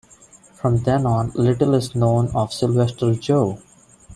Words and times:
From 0.55 0.77
then 0.79 1.05
on 1.05 1.29
little 1.35 1.75
is 1.75 1.93
known 1.93 2.29
of 2.35 2.51
Sylvester 2.51 3.13
Joe. 3.13 3.59